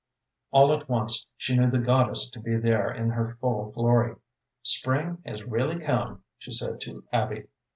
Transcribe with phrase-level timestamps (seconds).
[0.49, 4.15] All at once she knew the goddess to be there in her whole glory.
[4.63, 7.45] "Spring has really come," she said to Abby.